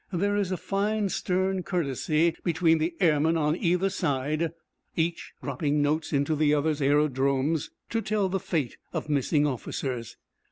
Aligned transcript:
There 0.11 0.35
is 0.35 0.51
a 0.51 0.57
fine 0.57 1.09
stern 1.09 1.61
courtesy 1.61 2.33
between 2.43 2.79
the 2.79 2.95
airmen 2.99 3.37
on 3.37 3.55
either 3.55 3.91
side, 3.91 4.49
each 4.95 5.33
dropping 5.43 5.79
notes 5.83 6.11
into 6.11 6.35
the 6.35 6.55
other's 6.55 6.81
aerodromes 6.81 7.69
to 7.91 8.01
tell 8.01 8.27
the 8.27 8.39
fate 8.39 8.77
of 8.93 9.09
missing 9.09 9.45
officers. 9.45 10.17